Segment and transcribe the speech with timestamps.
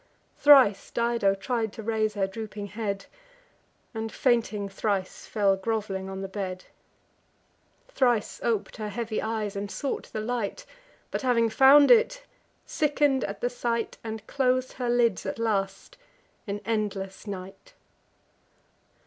[0.35, 3.05] Thrice Dido tried to raise her drooping head,
[3.93, 6.65] And, fainting thrice, fell grov'ling on the bed;
[7.87, 10.65] Thrice op'd her heavy eyes, and sought the light,
[11.11, 12.23] But, having found it,
[12.65, 15.99] sicken'd at the sight, And clos'd her lids at last
[16.47, 17.75] in endless night.